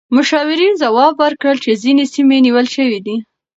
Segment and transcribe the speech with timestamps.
[0.15, 3.15] مشاورین ځواب ورکړ چې ځینې سیمې نیول شوې دي.